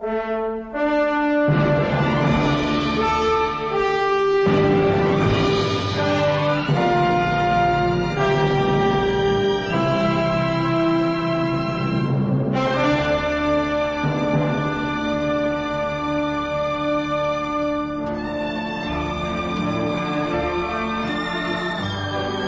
[0.00, 0.75] Thank you.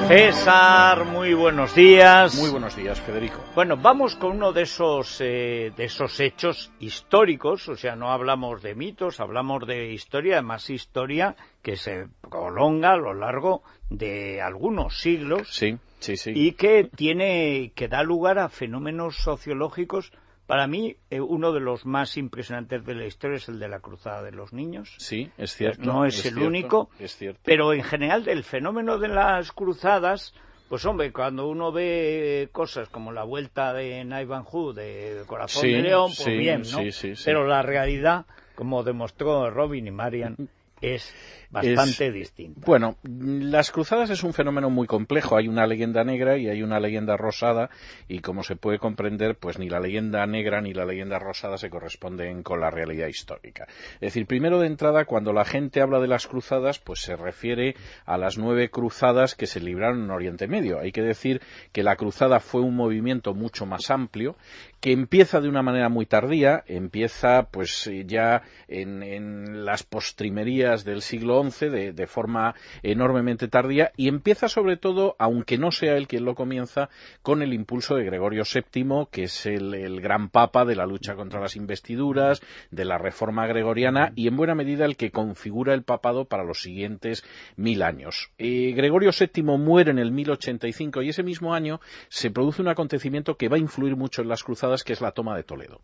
[0.08, 2.34] César, muy buenos días.
[2.34, 3.44] Muy buenos días, Federico.
[3.54, 8.62] Bueno, vamos con uno de esos, eh, de esos hechos históricos, o sea, no hablamos
[8.62, 14.98] de mitos, hablamos de historia, además historia que se prolonga a lo largo de algunos
[14.98, 15.48] siglos.
[15.50, 16.32] Sí, sí, sí.
[16.34, 20.10] Y que tiene, que da lugar a fenómenos sociológicos
[20.48, 23.80] para mí, eh, uno de los más impresionantes de la historia es el de la
[23.80, 24.94] Cruzada de los Niños.
[24.96, 25.82] Sí, es cierto.
[25.82, 26.88] No es, el único.
[26.98, 27.38] Es cierto.
[27.44, 30.32] Pero en general, el fenómeno de las cruzadas,
[30.70, 36.12] pues hombre, cuando uno ve cosas como la vuelta de Naivanjú de Corazón de León,
[36.16, 36.78] pues bien, ¿no?
[37.26, 40.48] Pero la realidad, como demostró Robin y Marian,
[40.80, 41.12] es
[41.50, 42.60] bastante distinta.
[42.64, 45.36] Bueno, las cruzadas es un fenómeno muy complejo.
[45.36, 47.70] Hay una leyenda negra y hay una leyenda rosada
[48.06, 51.70] y como se puede comprender, pues ni la leyenda negra ni la leyenda rosada se
[51.70, 53.66] corresponden con la realidad histórica.
[53.94, 57.74] Es decir, primero de entrada, cuando la gente habla de las cruzadas, pues se refiere
[58.04, 60.80] a las nueve cruzadas que se libraron en Oriente Medio.
[60.80, 61.40] Hay que decir
[61.72, 64.36] que la cruzada fue un movimiento mucho más amplio
[64.80, 71.02] que empieza de una manera muy tardía, empieza pues ya en, en las postrimerías del
[71.02, 76.34] siglo de, forma enormemente tardía y empieza sobre todo, aunque no sea él quien lo
[76.34, 76.90] comienza,
[77.22, 81.40] con el impulso de Gregorio VII, que es el, gran papa de la lucha contra
[81.40, 86.26] las investiduras, de la reforma gregoriana y en buena medida el que configura el papado
[86.26, 87.24] para los siguientes
[87.56, 88.30] mil años.
[88.38, 93.36] Eh, Gregorio VII muere en el 1085 y ese mismo año se produce un acontecimiento
[93.36, 95.80] que va a influir mucho en las cruzadas, que es la toma de Toledo.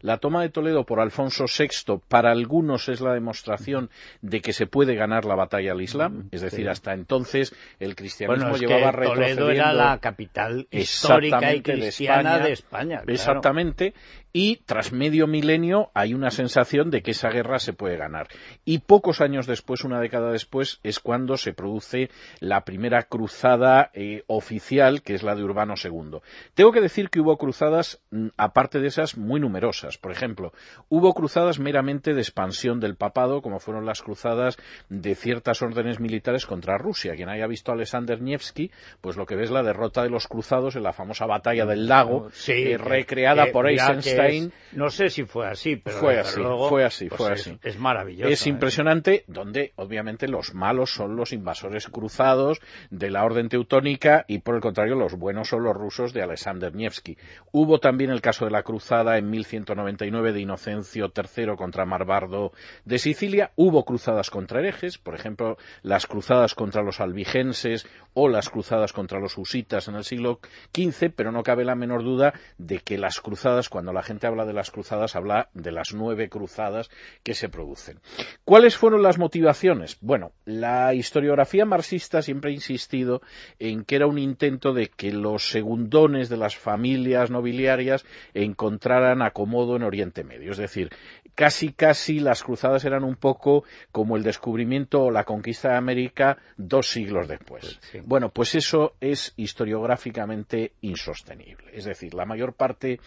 [0.00, 3.90] La toma de Toledo por Alfonso VI para algunos es la demostración
[4.26, 8.56] de que se puede ganar la batalla al Islam, es decir, hasta entonces el cristianismo
[8.56, 13.02] llevaba que Toledo era la capital histórica y cristiana de España.
[13.06, 13.94] Exactamente,
[14.38, 18.28] y tras medio milenio hay una sensación de que esa guerra se puede ganar.
[18.66, 22.10] Y pocos años después, una década después, es cuando se produce
[22.40, 26.18] la primera cruzada eh, oficial, que es la de Urbano II.
[26.52, 29.96] Tengo que decir que hubo cruzadas, mm, aparte de esas, muy numerosas.
[29.96, 30.52] Por ejemplo,
[30.90, 34.58] hubo cruzadas meramente de expansión del papado, como fueron las cruzadas
[34.90, 37.16] de ciertas órdenes militares contra Rusia.
[37.16, 38.70] Quien haya visto a Alexander Nevsky,
[39.00, 41.88] pues lo que ve es la derrota de los cruzados en la famosa batalla del
[41.88, 44.25] lago, eh, recreada por Eisenstein
[44.72, 47.58] no sé si fue así, pero fue así, fue así, fue pues así.
[47.62, 48.30] Es, maravilloso.
[48.30, 48.50] Es ¿eh?
[48.50, 52.60] impresionante, donde obviamente los malos son los invasores cruzados
[52.90, 56.74] de la orden teutónica y por el contrario los buenos son los rusos de Alexander
[56.74, 57.16] Nevsky.
[57.52, 62.52] Hubo también el caso de la cruzada en 1199 de Inocencio III contra Marbardo
[62.84, 63.52] de Sicilia.
[63.56, 69.20] Hubo cruzadas contra herejes, por ejemplo, las cruzadas contra los albigenses o las cruzadas contra
[69.20, 70.40] los husitas en el siglo
[70.74, 74.44] XV, pero no cabe la menor duda de que las cruzadas, cuando la gente habla
[74.44, 76.90] de las cruzadas, habla de las nueve cruzadas
[77.22, 78.00] que se producen.
[78.44, 79.98] ¿Cuáles fueron las motivaciones?
[80.00, 83.20] Bueno, la historiografía marxista siempre ha insistido
[83.58, 89.76] en que era un intento de que los segundones de las familias nobiliarias encontraran acomodo
[89.76, 90.52] en Oriente Medio.
[90.52, 90.90] Es decir,
[91.34, 96.38] casi casi las cruzadas eran un poco como el descubrimiento o la conquista de América
[96.56, 97.78] dos siglos después.
[98.04, 101.70] Bueno, pues eso es historiográficamente insostenible.
[101.72, 103.00] Es decir, la mayor parte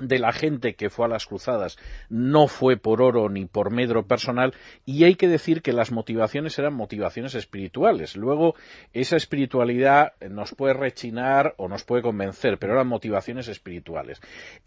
[0.00, 1.78] de la gente que fue a las cruzadas
[2.08, 6.58] no fue por oro ni por medro personal y hay que decir que las motivaciones
[6.58, 8.16] eran motivaciones espirituales.
[8.16, 8.54] Luego
[8.92, 14.20] esa espiritualidad nos puede rechinar o nos puede convencer, pero eran motivaciones espirituales.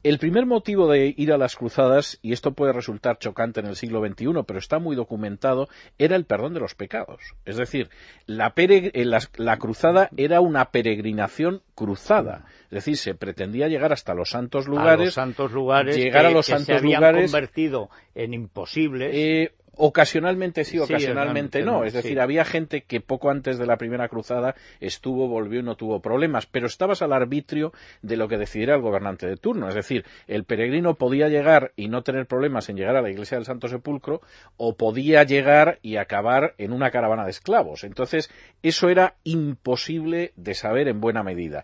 [0.03, 3.75] El primer motivo de ir a las cruzadas, y esto puede resultar chocante en el
[3.75, 7.21] siglo XXI, pero está muy documentado, era el perdón de los pecados.
[7.45, 7.89] Es decir,
[8.25, 9.05] la, eh,
[9.37, 12.45] la cruzada era una peregrinación cruzada.
[12.65, 16.67] Es decir, se pretendía llegar hasta los santos lugares santos lugares llegar a los santos
[16.67, 19.11] se habían lugares, convertido en imposibles.
[19.13, 21.83] Eh, ocasionalmente sí, ocasionalmente no.
[21.83, 25.75] Es decir, había gente que poco antes de la primera cruzada estuvo, volvió y no
[25.75, 29.67] tuvo problemas, pero estabas al arbitrio de lo que decidiera el gobernante de turno.
[29.67, 33.37] Es decir, el peregrino podía llegar y no tener problemas en llegar a la iglesia
[33.37, 34.21] del Santo Sepulcro,
[34.57, 37.83] o podía llegar y acabar en una caravana de esclavos.
[37.83, 38.29] Entonces,
[38.61, 41.63] eso era imposible de saber en buena medida.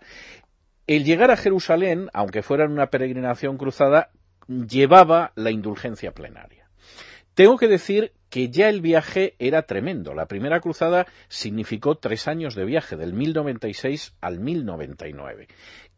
[0.90, 4.10] El llegar a Jerusalén, aunque fuera en una peregrinación cruzada,
[4.48, 6.68] llevaba la indulgencia plenaria.
[7.34, 10.14] Tengo que decir que ya el viaje era tremendo.
[10.14, 15.46] La primera cruzada significó tres años de viaje, del 1096 al 1099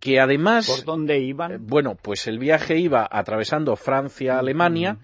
[0.03, 0.67] que además...
[0.67, 1.53] ¿Por dónde iban?
[1.53, 4.99] Eh, bueno, pues el viaje iba atravesando Francia, Alemania,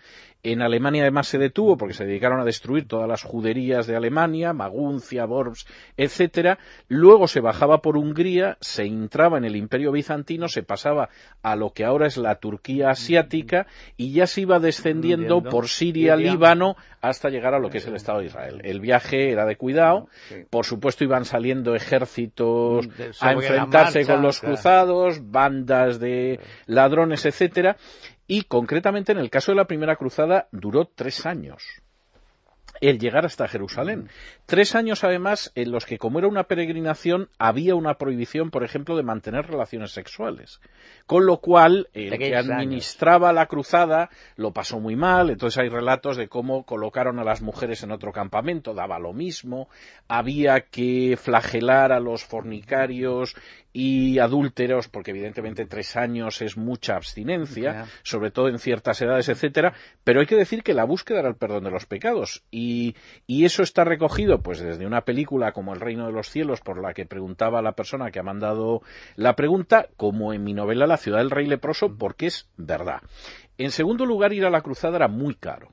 [0.52, 4.52] en Alemania además se detuvo porque se dedicaron a destruir todas las juderías de Alemania,
[4.52, 5.66] Maguncia, Worms,
[5.96, 6.58] etcétera.
[6.88, 11.08] Luego se bajaba por Hungría, se entraba en el Imperio bizantino, se pasaba
[11.42, 13.66] a lo que ahora es la Turquía asiática
[13.96, 17.96] y ya se iba descendiendo por Siria, Líbano, hasta llegar a lo que es el
[17.96, 18.60] Estado de Israel.
[18.64, 20.08] El viaje era de cuidado,
[20.50, 22.88] por supuesto iban saliendo ejércitos
[23.20, 27.76] a enfrentarse con los cruzados, bandas de ladrones, etcétera,
[28.28, 31.64] y concretamente en el caso de la primera cruzada duró tres años
[32.80, 34.08] el llegar hasta Jerusalén.
[34.46, 38.96] Tres años, además, en los que, como era una peregrinación, había una prohibición, por ejemplo,
[38.96, 40.60] de mantener relaciones sexuales.
[41.06, 45.30] Con lo cual, el que administraba la cruzada lo pasó muy mal.
[45.30, 49.68] Entonces hay relatos de cómo colocaron a las mujeres en otro campamento, daba lo mismo.
[50.06, 53.34] Había que flagelar a los fornicarios
[53.72, 59.72] y adúlteros, porque evidentemente tres años es mucha abstinencia, sobre todo en ciertas edades, etcétera,
[60.02, 63.44] pero hay que decir que la búsqueda era el perdón de los pecados y, y,
[63.44, 66.92] eso está recogido pues desde una película como El Reino de los Cielos, por la
[66.92, 68.82] que preguntaba la persona que ha mandado
[69.16, 73.00] la pregunta, como en mi novela La ciudad del rey leproso, porque es verdad.
[73.56, 75.70] En segundo lugar, ir a la cruzada era muy caro.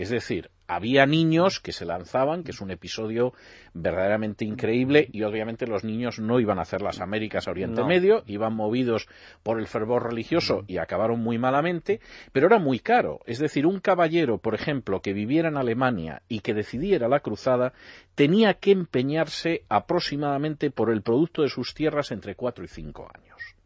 [0.00, 3.34] Es decir, había niños que se lanzaban, que es un episodio
[3.74, 8.22] verdaderamente increíble, y obviamente los niños no iban a hacer las Américas a Oriente Medio,
[8.26, 9.08] iban movidos
[9.42, 12.00] por el fervor religioso y acabaron muy malamente,
[12.32, 13.20] pero era muy caro.
[13.26, 17.74] Es decir, un caballero, por ejemplo, que viviera en Alemania y que decidiera la cruzada,
[18.14, 23.59] tenía que empeñarse aproximadamente por el producto de sus tierras entre cuatro y cinco años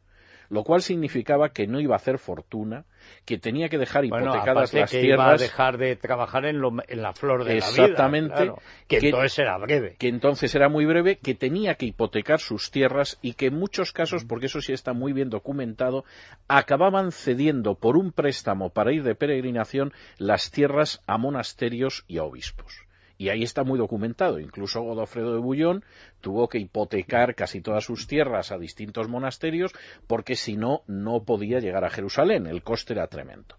[0.55, 2.85] lo cual significaba que no iba a hacer fortuna,
[3.25, 5.27] que tenía que dejar hipotecadas las que tierras.
[5.27, 7.85] Iba a dejar de trabajar en, la flor de la vida.
[7.87, 8.53] Exactamente.
[8.87, 9.97] que, entonces era breve.
[9.99, 13.91] Que entonces era muy breve, que tenía que hipotecar sus tierras y que en muchos
[13.91, 16.05] casos, porque eso sí está muy bien documentado,
[16.47, 22.23] acababan cediendo por un préstamo para ir de peregrinación las tierras a monasterios y a
[22.23, 22.85] obispos.
[23.17, 24.41] Y ahí está muy documentado.
[24.41, 25.85] Incluso Godofredo de Bullón
[26.25, 29.73] tuvo que hipotecar casi todas sus tierras a distintos monasterios
[30.06, 32.47] porque si no, no podía llegar a Jerusalén.
[32.47, 33.56] El coste era tremendo.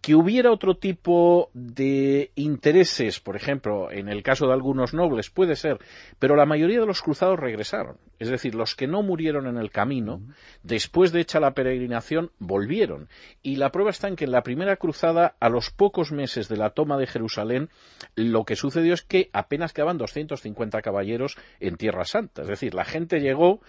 [0.00, 5.56] Que hubiera otro tipo de intereses, por ejemplo, en el caso de algunos nobles, puede
[5.56, 5.78] ser,
[6.18, 7.98] pero la mayoría de los cruzados regresaron.
[8.18, 10.22] Es decir, los que no murieron en el camino,
[10.62, 13.08] después de hecha la peregrinación, volvieron.
[13.42, 16.56] Y la prueba está en que en la primera cruzada, a los pocos meses de
[16.56, 17.68] la toma de Jerusalén,
[18.14, 22.42] lo que sucedió es que apenas quedaban 250 caballeros en Tierra Santa.
[22.42, 23.60] Es decir, la gente llegó,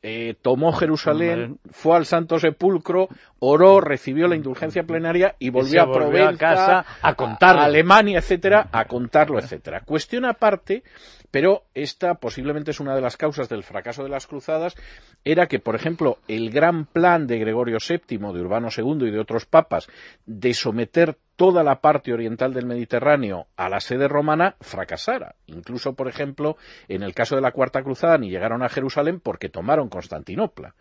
[0.00, 3.08] eh, tomó Jerusalén, fue al Santo Sepulcro,
[3.40, 7.62] oró, recibió la indulgencia plenaria y volvió, a Provenza, a, casa, a, contarlo.
[7.62, 9.80] a Alemania, etcétera, a contarlo, etcétera.
[9.80, 10.84] Cuestión aparte,
[11.32, 14.76] pero esta posiblemente es una de las causas del fracaso de las cruzadas,
[15.24, 19.18] era que, por ejemplo, el gran plan de Gregorio VII, de Urbano II y de
[19.18, 19.88] otros papas,
[20.26, 25.36] de someter toda la parte oriental del Mediterráneo a la sede romana fracasara.
[25.46, 26.56] Incluso, por ejemplo,
[26.88, 30.74] en el caso de la Cuarta Cruzada ni llegaron a Jerusalén porque tomaron Constantinopla.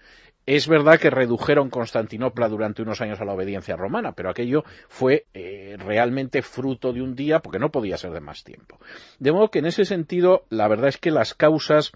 [0.48, 5.27] Es verdad que redujeron Constantinopla durante unos años a la obediencia romana, pero aquello fue
[5.36, 8.80] eh, realmente fruto de un día porque no podía ser de más tiempo.
[9.19, 11.92] De modo que en ese sentido, la verdad es que las causas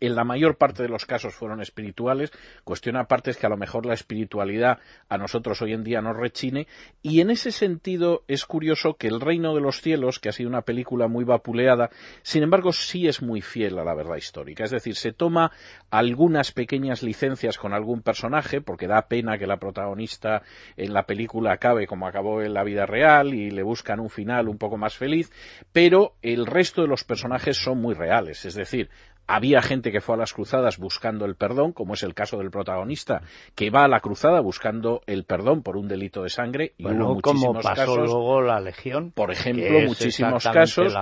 [0.00, 2.32] en la mayor parte de los casos fueron espirituales.
[2.64, 4.78] Cuestión aparte es que a lo mejor la espiritualidad
[5.08, 6.66] a nosotros hoy en día nos rechine.
[7.02, 10.48] Y en ese sentido es curioso que El Reino de los Cielos, que ha sido
[10.48, 11.90] una película muy vapuleada,
[12.22, 14.64] sin embargo sí es muy fiel a la verdad histórica.
[14.64, 15.52] Es decir, se toma
[15.90, 20.42] algunas pequeñas licencias con algún personaje, porque da pena que la protagonista
[20.76, 24.48] en la película acabe como acabó en la vida real y le buscan un final
[24.48, 25.30] un poco más feliz,
[25.72, 28.44] pero el resto de los personajes son muy reales.
[28.44, 28.90] Es decir,
[29.26, 32.50] había gente que fue a las cruzadas buscando el perdón, como es el caso del
[32.50, 33.22] protagonista,
[33.54, 36.72] que va a la cruzada buscando el perdón por un delito de sangre.
[36.78, 39.10] Y hubo muchísimos pasó casos, luego la Legión.
[39.10, 40.94] Por ejemplo, muchísimos casos.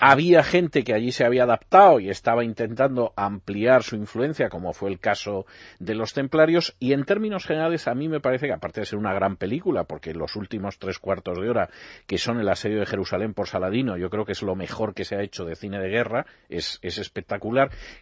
[0.00, 4.90] Había gente que allí se había adaptado y estaba intentando ampliar su influencia, como fue
[4.90, 5.46] el caso
[5.78, 6.76] de los templarios.
[6.78, 9.84] Y en términos generales, a mí me parece que, aparte de ser una gran película,
[9.84, 11.70] porque los últimos tres cuartos de hora,
[12.06, 15.04] que son el asedio de Jerusalén por Saladino, yo creo que es lo mejor que
[15.04, 17.53] se ha hecho de cine de guerra, es, es espectacular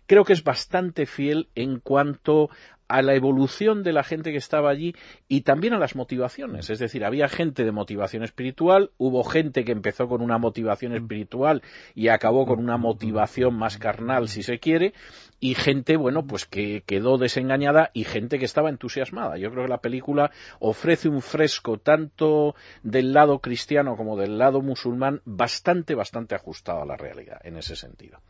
[0.07, 2.51] Creo que es bastante fiel en cuanto
[2.93, 4.95] a la evolución de la gente que estaba allí
[5.27, 6.69] y también a las motivaciones.
[6.69, 11.63] Es decir, había gente de motivación espiritual, hubo gente que empezó con una motivación espiritual
[11.95, 14.93] y acabó con una motivación más carnal, si se quiere,
[15.41, 19.39] y gente, bueno, pues que quedó desengañada y gente que estaba entusiasmada.
[19.39, 24.61] Yo creo que la película ofrece un fresco tanto del lado cristiano como del lado
[24.61, 28.21] musulmán bastante, bastante ajustado a la realidad en ese sentido.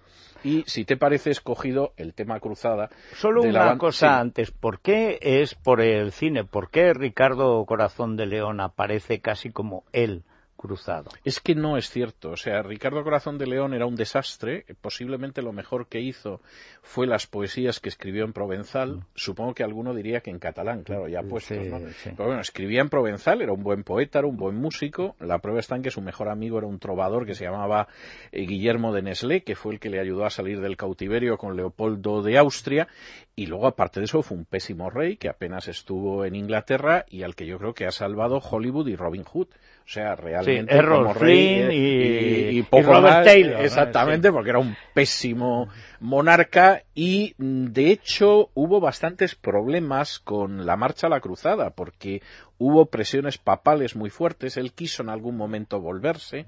[0.44, 2.90] Y si te parece escogido el tema cruzada.
[3.14, 4.50] Solo una cosa antes.
[4.50, 6.44] ¿Por qué es por el cine?
[6.44, 10.25] ¿Por qué Ricardo Corazón de León aparece casi como él?
[10.62, 11.11] Cruzado.
[11.25, 12.31] Es que no es cierto.
[12.31, 14.64] O sea, Ricardo Corazón de León era un desastre.
[14.81, 16.40] Posiblemente lo mejor que hizo
[16.83, 18.97] fue las poesías que escribió en provenzal.
[18.97, 19.04] Mm.
[19.14, 21.81] Supongo que alguno diría que en catalán, claro, ya puestos, ¿no?
[22.04, 25.16] Pero bueno, escribía en provenzal, era un buen poeta, era un buen músico.
[25.19, 27.88] La prueba está en que su mejor amigo era un trovador que se llamaba
[28.31, 31.57] eh, Guillermo de Neslé, que fue el que le ayudó a salir del cautiverio con
[31.57, 32.87] Leopoldo de Austria.
[33.35, 37.25] Y luego, aparte de eso, fue un pésimo rey que apenas estuvo en Inglaterra y
[37.25, 39.49] al que yo creo que ha salvado Hollywood y Robin Hood.
[39.85, 40.51] O sea, realmente
[40.88, 43.64] como rey y, Robert Taylor.
[43.64, 45.68] Exactamente, porque era un pésimo
[46.00, 52.22] monarca y de hecho hubo bastantes problemas con la marcha a la cruzada porque
[52.62, 56.46] hubo presiones papales muy fuertes, él quiso en algún momento volverse,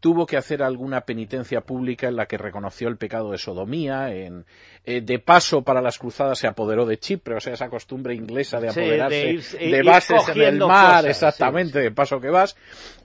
[0.00, 4.46] tuvo que hacer alguna penitencia pública en la que reconoció el pecado de sodomía, en,
[4.86, 8.58] eh, de paso para las cruzadas se apoderó de Chipre, o sea, esa costumbre inglesa
[8.58, 12.56] de apoderarse de, bases en el mar, exactamente, de paso que vas,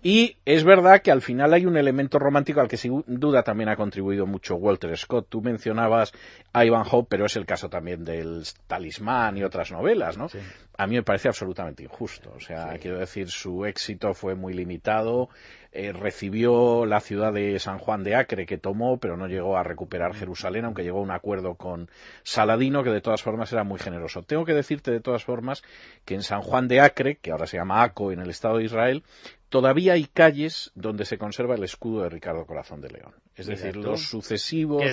[0.01, 3.67] y es verdad que al final hay un elemento romántico al que sin duda también
[3.67, 6.13] ha contribuido mucho Walter Scott, tú mencionabas
[6.53, 10.27] a Hope, pero es el caso también del Talismán y otras novelas, ¿no?
[10.77, 15.29] A mí me parece absolutamente injusto, o sea, quiero decir, su éxito fue muy limitado,
[15.72, 19.63] eh, recibió la ciudad de San Juan de Acre que tomó, pero no llegó a
[19.63, 20.17] recuperar mm.
[20.17, 21.89] Jerusalén, aunque llegó a un acuerdo con
[22.24, 24.24] Saladino, que de todas formas era muy generoso.
[24.24, 25.63] Tengo que decirte de todas formas
[26.05, 28.63] que en San Juan de Acre, que ahora se llama Aco en el Estado de
[28.63, 29.03] Israel,
[29.50, 33.13] todavía hay calles donde se conserva el escudo de Ricardo Corazón de León.
[33.35, 34.83] Es decir, los sucesivos,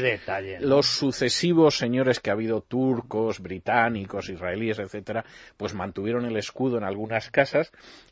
[0.61, 5.25] los sucesivos señores que ha habido turcos, británicos, israelíes, etcétera,
[5.57, 7.71] pues mantuvieron el escudo en algunas casas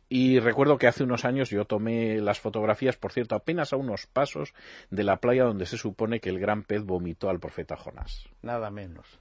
[0.09, 4.07] y recuerdo que hace unos años yo tomé las fotografías, por cierto, apenas a unos
[4.07, 4.55] pasos
[4.91, 8.29] de la playa donde se supone que el gran pez vomitó al profeta Jonás.
[8.43, 9.19] Nada menos.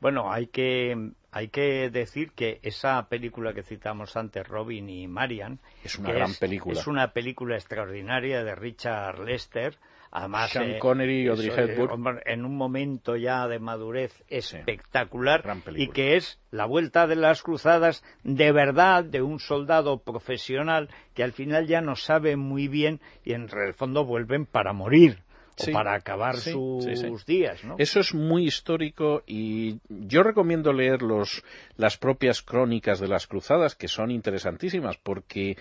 [0.00, 5.58] Bueno, hay que, hay que decir que esa película que citamos antes, Robin y Marian,
[5.84, 6.80] es una gran película.
[6.80, 9.76] Es una película extraordinaria de Richard Lester,
[10.12, 12.20] Además, Sean eh, Connery y Audrey Hepburn.
[12.26, 15.44] En un momento ya de madurez espectacular
[15.76, 21.22] y que es la vuelta de las cruzadas de verdad de un soldado profesional que
[21.22, 25.22] al final ya no sabe muy bien y en el fondo vuelven para morir.
[25.56, 27.76] o para acabar sus días, ¿no?
[27.78, 31.44] Eso es muy histórico y yo recomiendo leer los,
[31.76, 35.56] las propias crónicas de las cruzadas que son interesantísimas porque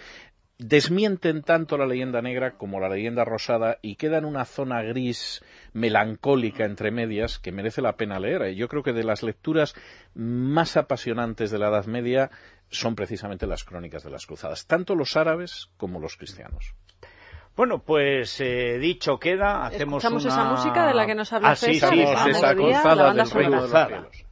[0.59, 5.41] desmienten tanto la leyenda negra como la leyenda rosada y queda en una zona gris
[5.71, 8.53] melancólica entre medias que merece la pena leer.
[8.55, 9.73] Yo creo que de las lecturas
[10.13, 12.29] más apasionantes de la Edad Media
[12.69, 16.75] son precisamente las crónicas de las cruzadas, tanto los árabes como los cristianos.
[17.55, 21.55] Bueno, pues eh, dicho queda, hacemos ¿Escuchamos esa música de la que nos habla ah,
[21.55, 24.29] sí, esa cruzada del reino de los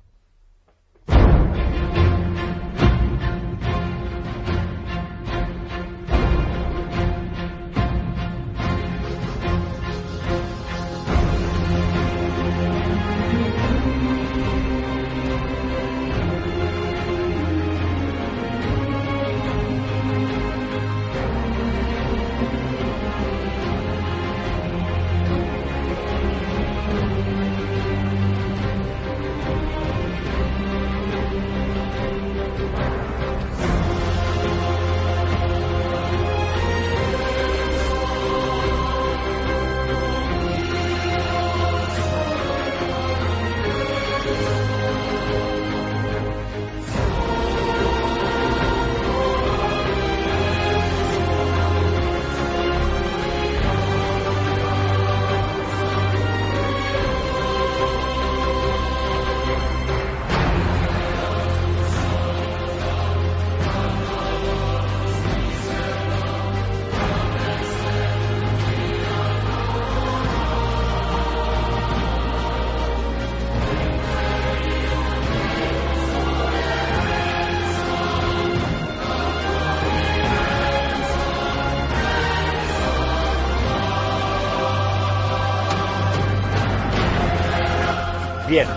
[88.47, 88.67] Bien,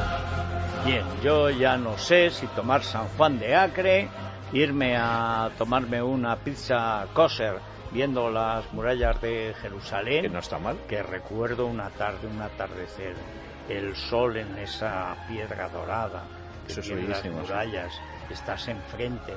[0.85, 4.09] bien, yo ya no sé si tomar San Juan de Acre,
[4.53, 7.61] irme a tomarme una pizza kosher
[7.93, 10.23] viendo las murallas de Jerusalén.
[10.23, 10.77] Que no está mal.
[10.89, 13.15] Que recuerdo una tarde, un atardecer,
[13.69, 16.25] el sol en esa piedra dorada.
[16.67, 17.93] Eso es las murallas,
[18.29, 19.35] estás enfrente.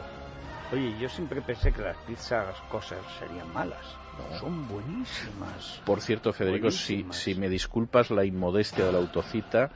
[0.72, 4.03] Oye, yo siempre pensé que las pizzas kosher serían malas.
[4.40, 5.82] Son buenísimas.
[5.86, 9.72] Por cierto, Federico, si, si me disculpas la inmodestia de la autocita,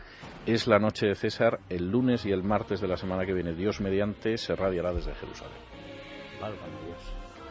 [0.46, 3.54] es la noche de César, el lunes y el martes de la semana que viene.
[3.54, 5.58] Dios mediante se radiará desde Jerusalén.
[6.40, 7.00] Válgame Dios.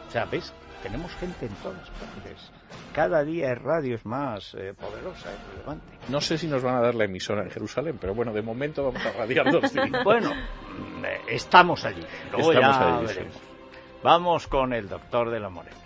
[0.09, 0.53] O sea, ¿ves?
[0.83, 2.53] Tenemos gente en todas partes.
[2.93, 5.85] Cada día es radio es más eh, poderosa, es relevante.
[6.09, 8.85] No sé si nos van a dar la emisora en Jerusalén, pero bueno, de momento
[8.85, 9.91] vamos a radiar dos días.
[10.05, 10.33] bueno,
[11.29, 12.05] estamos allí.
[12.33, 13.35] Luego ya veremos.
[14.03, 15.77] Vamos con el doctor de la Morena.